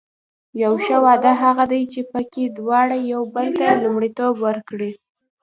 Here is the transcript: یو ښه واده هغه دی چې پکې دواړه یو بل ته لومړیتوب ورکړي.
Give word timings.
یو 0.63 0.73
ښه 0.85 0.97
واده 1.05 1.31
هغه 1.43 1.63
دی 1.71 1.81
چې 1.93 2.01
پکې 2.11 2.43
دواړه 2.57 2.97
یو 3.13 3.21
بل 3.35 3.47
ته 3.59 3.67
لومړیتوب 3.83 4.33
ورکړي. 4.45 4.91